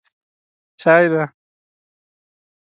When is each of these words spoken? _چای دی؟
_چای 0.81 1.05
دی؟ 1.11 1.23